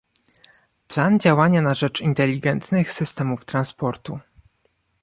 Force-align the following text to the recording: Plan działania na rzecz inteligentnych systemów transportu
Plan 0.87 1.19
działania 1.19 1.61
na 1.61 1.73
rzecz 1.73 2.01
inteligentnych 2.01 2.91
systemów 2.91 3.45
transportu 3.45 4.19